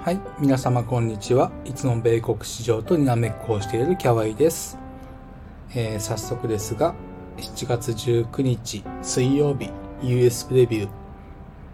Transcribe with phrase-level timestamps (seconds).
[0.00, 1.50] はい、皆様こんにちは。
[1.64, 4.78] いつも米国市場とにらめっこをしているキャワイです。
[5.74, 6.94] えー、早速ですが、
[7.36, 10.88] 7月19日水曜日 US プレビュー、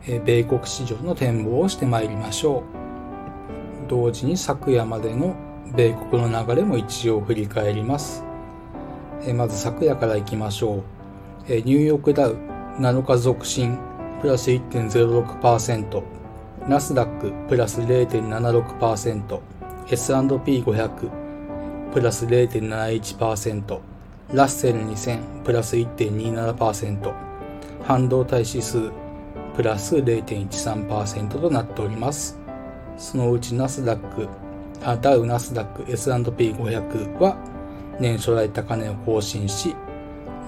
[0.07, 3.89] えー、米国市場の展望をしてまいりましょう。
[3.89, 5.37] 同時に昨夜までの
[5.77, 8.25] 米国の流れも一応振り返ります。
[9.21, 10.83] えー、まず昨夜からいきましょう。
[11.47, 12.39] えニューヨークダウ
[12.79, 13.79] 7日続伸
[14.23, 16.24] プラス1.06%。
[16.67, 19.39] ナスダックプラス0.76%、
[19.91, 21.11] S&P500
[21.93, 23.81] プラス0.71%、
[24.33, 27.13] ラッセル2000プラス1.27%、
[27.83, 28.91] 半導体指数
[29.55, 32.41] プラス0.13%となっております。
[32.97, 34.27] そのうちナスダック、
[34.83, 37.37] あダウナスダック S&P500 は
[38.01, 39.77] 年初来高値を更新し、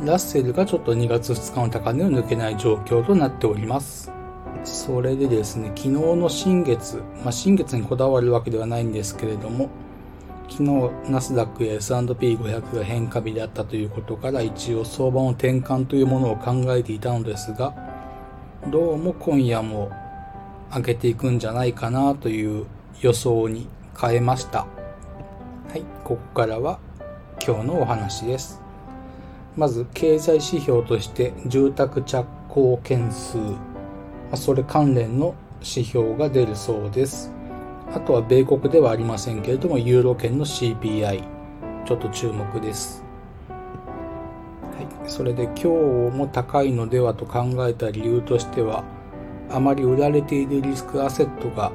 [0.02, 4.15] ラッセルがちょっと2月2日の高値を抜けない状況となっております。
[4.66, 9.70] それでですね、昨日の新月、まあ、新月にこだわるわけではないんですけれども、
[10.50, 17.74] 昨日ナスダックや S&P500 が変化日であったということから一応相場の転換というものを考えていたのですが、
[18.68, 19.90] どうも今夜も
[20.74, 22.66] 上げていくんじゃないかなという
[23.00, 24.60] 予想に変えました。
[24.60, 24.66] は
[25.76, 26.80] い、ここからは
[27.44, 28.60] 今日のお話です。
[29.56, 33.38] まず経済指標として住宅着工件数
[34.34, 37.30] それ関連の指標が出るそうです。
[37.94, 41.22] あとは米国ではありませんけれども、ユーロ圏の CPI、
[41.84, 43.04] ちょっと注目です。
[43.48, 45.68] はい、それで今日
[46.16, 48.84] も高いのではと考えた理由としては、
[49.50, 51.70] あまり売られているリスクアセットが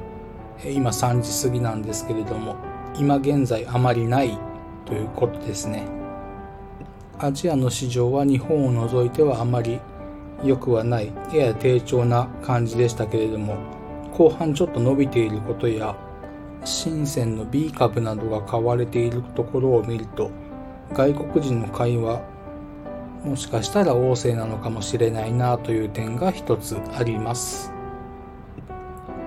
[0.64, 2.56] 今3時過ぎなんですけれども、
[2.98, 4.38] 今現在あまりない
[4.84, 5.84] ということですね。
[7.18, 9.80] アジアの市場は日本を除いてはあまり
[10.42, 13.56] 良くはないやや低調な感じでしたけれども
[14.12, 15.96] 後半ちょっと伸びていることや
[16.64, 20.30] 深センの B 株などが買われているところを見ると
[20.92, 22.22] 外国人の買いは
[23.24, 27.72] もしかしたら旺盛なのかもしれないなという点が一つあります。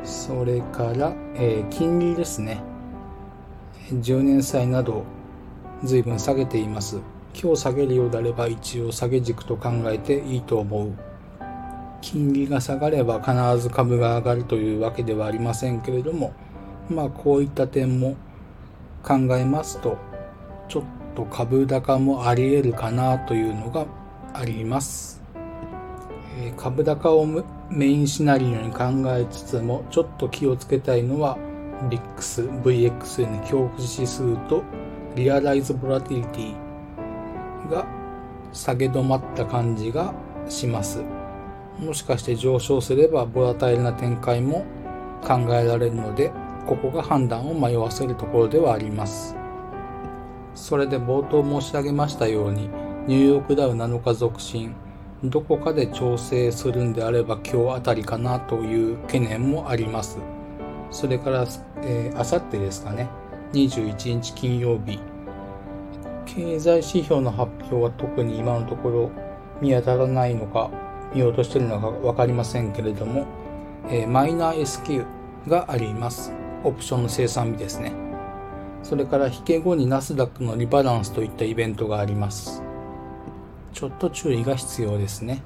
[0.04, 2.62] それから、えー、金利ですね。
[3.90, 5.04] 10年債など
[5.84, 7.00] 随分下げています。
[7.38, 10.94] 今日下げるようであれば一応下げ軸と考えていいと思う。
[12.00, 16.34] 金利が下がれば必ず株が上がるというわけではありませんけれども、
[16.90, 18.16] まあこういった点も
[19.04, 19.98] 考えますと、
[20.70, 23.86] ちょっと株高もあり得るかなというのが
[24.34, 25.22] あります。
[26.40, 27.26] えー、株高を
[27.70, 31.38] メインシナリオに考えつつも、ちょっと気をつけたいのは、
[31.90, 34.64] VIX、VXN 恐怖指数と
[35.16, 36.65] リアライズボラティリティ
[37.68, 37.86] が
[38.54, 40.14] 下げ止まった感じが
[40.48, 41.04] します。
[41.80, 44.66] もしかして上昇すればボラタイルな展開も
[45.22, 46.32] 考えられるので、
[46.66, 49.36] ここが判断を迷わせるところではあります。
[50.54, 52.70] それで冒頭申し上げましたように、
[53.08, 54.74] ニューヨークダウ7日続伸、
[55.24, 60.18] どこかで調整するんであれば今日あたりかなという懸念もあります。
[60.92, 61.46] それから、
[61.84, 63.10] えー、あさってですかね、
[63.54, 65.00] 21日金曜日、
[66.26, 69.12] 経済指標の発表は特に今のところ
[69.62, 70.70] 見当たらないのか
[71.14, 73.26] 見落としているのか分かりませんけれども、
[73.90, 75.06] えー、マイナー S q
[75.48, 76.34] があります。
[76.64, 77.94] オプションの生産日ですね。
[78.84, 82.64] それから引け後にナスダックのリバランスといったイベントがあります。
[83.74, 85.42] ちょっと注意が必要ですね。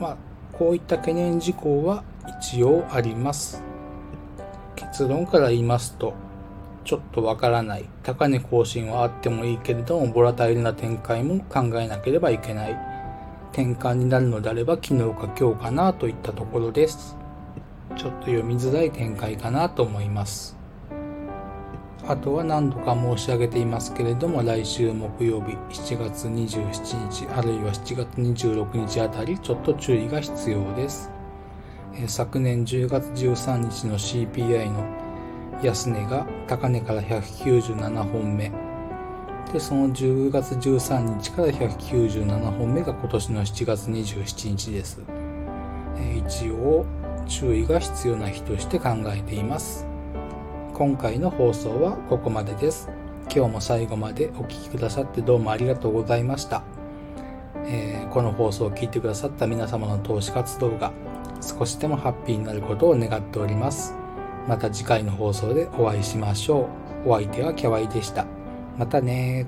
[0.00, 0.16] まあ、
[0.52, 2.02] こういった懸念事項は
[2.40, 3.62] 一応あります。
[4.74, 6.14] 結論から言いますと、
[6.84, 7.88] ちょっとわからない。
[8.02, 12.78] 高値更新はあってもいいけれども、ボラタイルな展開も考えなければいけない。
[13.52, 17.16] 転換になるのであれば、昨日か今日かなといったところです。
[17.96, 20.56] ちょっと読みづらい展開かなと思います。
[22.06, 31.10] あとは何度か申し上げていますけれども、来週木曜日7月27日、あるいは7月26日あたり、ちょっと注意が必要です。
[32.06, 35.03] 昨年10月13日の CPI の
[35.62, 38.52] 安値が高値から197本目。
[39.52, 45.00] でその10月13日から197本目が今年の7月27日です、
[46.16, 46.84] 一応
[47.26, 49.86] 注意が必要な日として考えています。
[50.72, 52.88] 今回の放送はここまでです。
[53.34, 56.62] 今日も最後までお聴きくださってどうもありがとうございました、
[57.66, 60.92] えー、この放送を聞いてくださった皆様の投資活動が
[61.40, 64.03] 少しでもハッピーになることを願っております。
[64.46, 66.68] また次回の放送でお会いしましょ
[67.06, 67.10] う。
[67.10, 68.26] お相手はキャワイでした。
[68.78, 69.46] またね